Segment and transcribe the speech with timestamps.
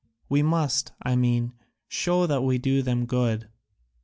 [0.29, 1.53] We must, I mean,
[1.87, 3.49] show that we do them good."